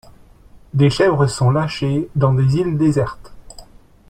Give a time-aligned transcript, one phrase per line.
[0.73, 3.31] Des chèvres sont lâchées dans des îles désertes.